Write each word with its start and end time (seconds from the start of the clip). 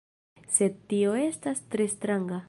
Sed 0.55 0.79
tio 0.93 1.13
estas 1.25 1.61
tre 1.75 1.87
stranga... 1.97 2.39